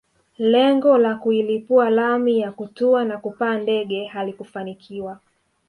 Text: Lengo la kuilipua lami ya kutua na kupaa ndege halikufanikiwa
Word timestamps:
Lengo 0.37 0.97
la 0.97 1.15
kuilipua 1.15 1.89
lami 1.89 2.39
ya 2.39 2.51
kutua 2.51 3.05
na 3.05 3.17
kupaa 3.17 3.57
ndege 3.57 4.05
halikufanikiwa 4.05 5.19